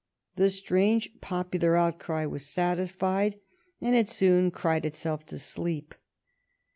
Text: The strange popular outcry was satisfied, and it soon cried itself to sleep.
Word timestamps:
The 0.35 0.49
strange 0.49 1.21
popular 1.21 1.75
outcry 1.77 2.25
was 2.25 2.47
satisfied, 2.49 3.39
and 3.79 3.95
it 3.95 4.09
soon 4.09 4.49
cried 4.49 4.83
itself 4.83 5.27
to 5.27 5.37
sleep. 5.37 5.93